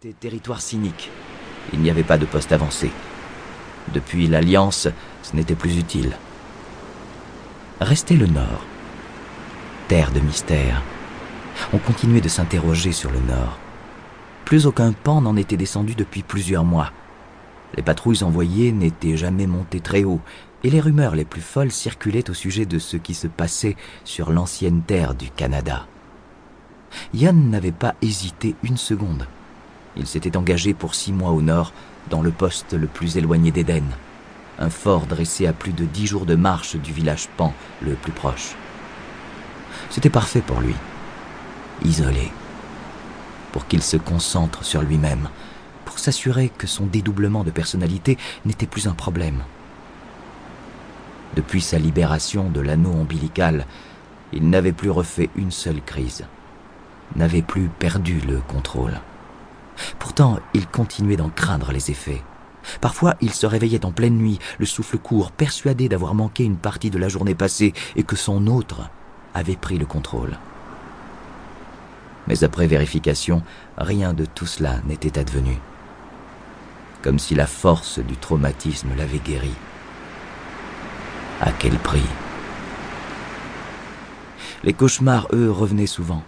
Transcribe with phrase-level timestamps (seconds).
[0.00, 1.10] C'était territoire cynique.
[1.72, 2.92] Il n'y avait pas de poste avancé.
[3.92, 4.86] Depuis l'Alliance,
[5.24, 6.16] ce n'était plus utile.
[7.80, 8.64] Restait le Nord.
[9.88, 10.82] Terre de mystère.
[11.72, 13.58] On continuait de s'interroger sur le Nord.
[14.44, 16.92] Plus aucun pan n'en était descendu depuis plusieurs mois.
[17.76, 20.20] Les patrouilles envoyées n'étaient jamais montées très haut,
[20.62, 23.74] et les rumeurs les plus folles circulaient au sujet de ce qui se passait
[24.04, 25.88] sur l'ancienne terre du Canada.
[27.14, 29.26] Yann n'avait pas hésité une seconde.
[29.98, 31.72] Il s'était engagé pour six mois au nord,
[32.08, 33.84] dans le poste le plus éloigné d'Éden,
[34.58, 37.52] un fort dressé à plus de dix jours de marche du village Pan
[37.82, 38.54] le plus proche.
[39.90, 40.74] C'était parfait pour lui,
[41.84, 42.30] isolé,
[43.52, 45.28] pour qu'il se concentre sur lui-même,
[45.84, 49.42] pour s'assurer que son dédoublement de personnalité n'était plus un problème.
[51.36, 53.66] Depuis sa libération de l'anneau ombilical,
[54.32, 56.24] il n'avait plus refait une seule crise,
[57.16, 59.00] n'avait plus perdu le contrôle.
[59.98, 62.22] Pourtant, il continuait d'en craindre les effets.
[62.80, 66.90] Parfois, il se réveillait en pleine nuit, le souffle court, persuadé d'avoir manqué une partie
[66.90, 68.90] de la journée passée et que son autre
[69.34, 70.36] avait pris le contrôle.
[72.26, 73.42] Mais après vérification,
[73.78, 75.56] rien de tout cela n'était advenu.
[77.02, 79.52] Comme si la force du traumatisme l'avait guéri.
[81.40, 82.04] À quel prix?
[84.64, 86.22] Les cauchemars, eux, revenaient souvent.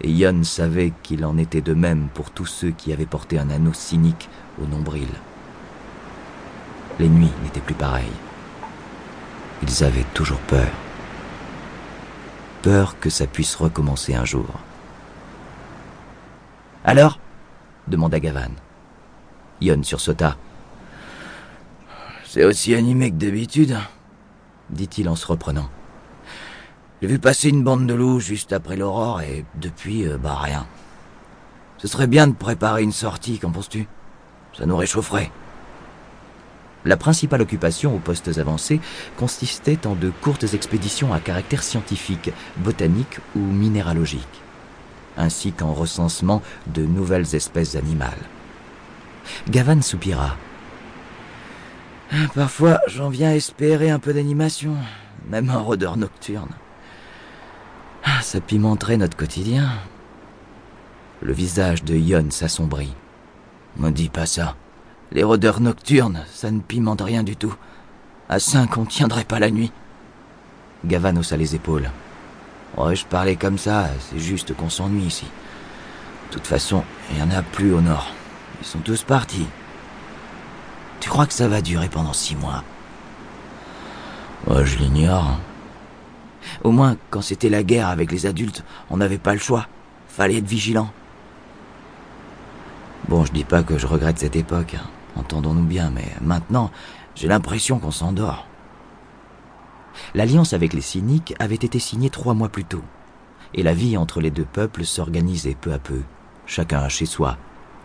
[0.00, 3.50] Et Yon savait qu'il en était de même pour tous ceux qui avaient porté un
[3.50, 4.28] anneau cynique
[4.60, 5.08] au nombril.
[6.98, 8.04] Les nuits n'étaient plus pareilles.
[9.62, 10.68] Ils avaient toujours peur.
[12.62, 14.46] Peur que ça puisse recommencer un jour.
[16.84, 17.18] Alors?
[17.86, 18.52] demanda Gavan.
[19.60, 20.36] Yon sursauta.
[22.24, 23.76] C'est aussi animé que d'habitude,
[24.70, 25.68] dit-il en se reprenant.
[27.02, 30.66] J'ai vu passer une bande de loups juste après l'aurore et depuis, euh, bah rien.
[31.78, 33.86] Ce serait bien de préparer une sortie, qu'en penses-tu?
[34.56, 35.30] Ça nous réchaufferait.
[36.84, 38.80] La principale occupation aux postes avancés
[39.16, 44.42] consistait en de courtes expéditions à caractère scientifique, botanique ou minéralogique,
[45.16, 48.12] ainsi qu'en recensement de nouvelles espèces animales.
[49.48, 50.36] Gavan soupira.
[52.34, 54.76] Parfois, j'en viens espérer un peu d'animation,
[55.28, 56.54] même en rôdeur nocturne.
[58.24, 59.68] Ça pimenterait notre quotidien.
[61.20, 62.94] Le visage de Yon s'assombrit.
[63.76, 64.56] Me dis pas ça.
[65.12, 67.54] Les rôdeurs nocturnes, ça ne pimente rien du tout.
[68.30, 69.70] À cinq, on tiendrait pas la nuit.
[70.86, 71.90] Gavan haussa les épaules.
[72.78, 75.26] Ouais, je parlais comme ça, c'est juste qu'on s'ennuie ici.
[76.30, 76.82] De toute façon,
[77.12, 78.10] il y en a plus au nord.
[78.62, 79.46] Ils sont tous partis.
[80.98, 82.64] Tu crois que ça va durer pendant six mois?
[84.48, 85.38] Je l'ignore.
[86.62, 89.66] Au moins, quand c'était la guerre avec les adultes, on n'avait pas le choix.
[90.08, 90.90] Fallait être vigilant.
[93.08, 94.86] Bon, je dis pas que je regrette cette époque, hein.
[95.16, 96.70] entendons-nous bien, mais maintenant,
[97.14, 98.46] j'ai l'impression qu'on s'endort.
[100.14, 102.82] L'alliance avec les cyniques avait été signée trois mois plus tôt,
[103.52, 106.00] et la vie entre les deux peuples s'organisait peu à peu,
[106.46, 107.36] chacun chez soi.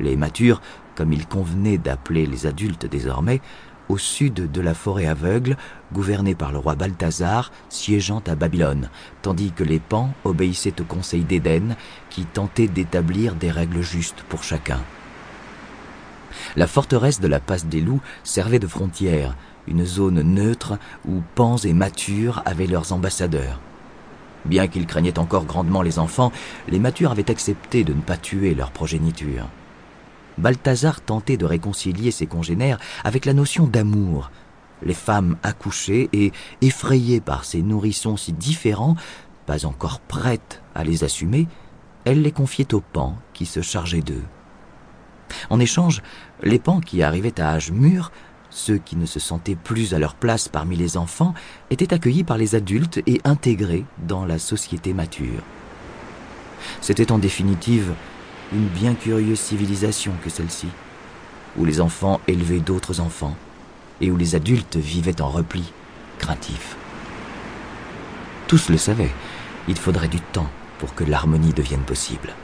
[0.00, 0.60] Les matures,
[0.96, 3.40] comme il convenait d'appeler les adultes désormais,
[3.88, 5.56] au sud de la forêt aveugle,
[5.92, 8.88] gouvernée par le roi Balthazar, siégeant à Babylone,
[9.22, 11.76] tandis que les pans obéissaient au conseil d'Éden,
[12.10, 14.80] qui tentait d'établir des règles justes pour chacun.
[16.56, 19.36] La forteresse de la passe des loups servait de frontière,
[19.66, 23.60] une zone neutre où pans et matures avaient leurs ambassadeurs.
[24.44, 26.32] Bien qu'ils craignaient encore grandement les enfants,
[26.68, 29.48] les matures avaient accepté de ne pas tuer leur progéniture.
[30.38, 34.30] Balthazar tentait de réconcilier ses congénères avec la notion d'amour.
[34.82, 38.96] Les femmes accouchées et effrayées par ces nourrissons si différents,
[39.46, 41.46] pas encore prêtes à les assumer,
[42.04, 44.24] elle les confiait aux pans qui se chargeaient d'eux.
[45.50, 46.02] En échange,
[46.42, 48.12] les pans qui arrivaient à âge mûr,
[48.50, 51.34] ceux qui ne se sentaient plus à leur place parmi les enfants,
[51.70, 55.42] étaient accueillis par les adultes et intégrés dans la société mature.
[56.80, 57.92] C'était en définitive
[58.52, 60.68] une bien curieuse civilisation que celle-ci,
[61.56, 63.36] où les enfants élevaient d'autres enfants
[64.00, 65.72] et où les adultes vivaient en repli,
[66.18, 66.76] craintifs.
[68.48, 69.12] Tous le savaient,
[69.68, 72.34] il faudrait du temps pour que l'harmonie devienne possible.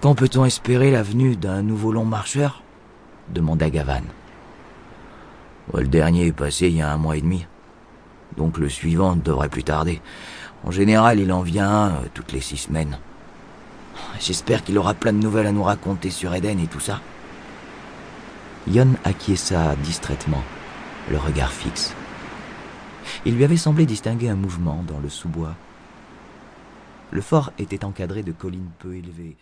[0.00, 2.62] Quand peut-on espérer la venue d'un nouveau long marcheur?
[3.28, 4.02] demanda Gavan.
[5.72, 7.46] Le dernier est passé il y a un mois et demi,
[8.36, 10.00] donc le suivant devrait plus tarder.
[10.64, 12.98] En général, il en vient euh, toutes les six semaines.
[14.20, 17.00] J'espère qu'il aura plein de nouvelles à nous raconter sur Eden et tout ça.
[18.68, 20.42] Yon acquiesça distraitement,
[21.10, 21.94] le regard fixe.
[23.24, 25.54] Il lui avait semblé distinguer un mouvement dans le sous-bois.
[27.10, 29.36] Le fort était encadré de collines peu élevées.